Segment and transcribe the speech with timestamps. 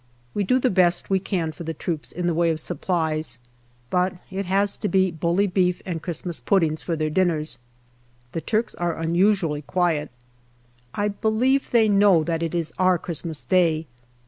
[0.33, 3.37] We do the best we can for the troops in the way of supplies,
[3.91, 7.59] but it has to be bully beef and Christmas puddings for their dinners.
[8.31, 10.09] The Turks are unusually quiet.
[10.95, 13.85] I believe they know that it is our Christmas Day.